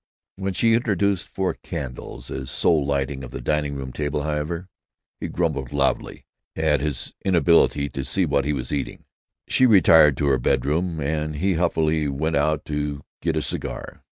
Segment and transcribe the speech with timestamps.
[0.35, 4.67] When she introduced four candles as sole lighting of the dining room table, however,
[5.19, 9.05] he grumbled loudly at his inability to see what he was eating.
[9.47, 13.99] She retired to her bedroom, and he huffily went out to get a cigar.